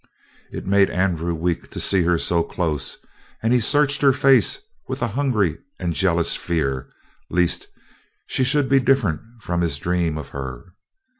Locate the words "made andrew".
0.65-1.35